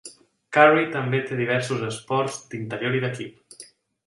[0.55, 3.69] Curry també té diversos esports d'interior i d'equip.